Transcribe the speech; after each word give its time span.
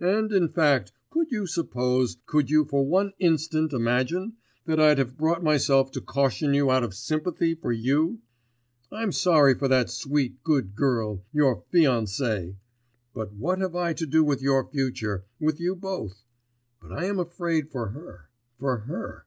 And, 0.00 0.32
in 0.32 0.48
fact, 0.48 0.90
could 1.08 1.30
you 1.30 1.46
suppose, 1.46 2.16
could 2.26 2.50
you 2.50 2.64
for 2.64 2.84
one 2.84 3.12
instant 3.20 3.72
imagine, 3.72 4.32
that 4.64 4.80
I'd 4.80 4.98
have 4.98 5.16
brought 5.16 5.40
myself 5.44 5.92
to 5.92 6.00
caution 6.00 6.52
you 6.52 6.68
out 6.68 6.82
of 6.82 6.96
sympathy 6.96 7.54
for 7.54 7.70
you? 7.70 8.18
I'm 8.90 9.12
sorry 9.12 9.54
for 9.54 9.68
that 9.68 9.88
sweet, 9.88 10.42
good 10.42 10.74
girl, 10.74 11.22
your 11.32 11.62
fiancée, 11.72 12.56
but 13.14 13.32
what 13.34 13.60
have 13.60 13.76
I 13.76 13.92
to 13.92 14.04
do 14.06 14.24
with 14.24 14.42
your 14.42 14.68
future, 14.68 15.24
with 15.38 15.60
you 15.60 15.76
both?... 15.76 16.24
But 16.82 16.90
I 16.90 17.04
am 17.04 17.20
afraid 17.20 17.70
for 17.70 17.90
her... 17.90 18.30
for 18.58 18.78
her. 18.78 19.26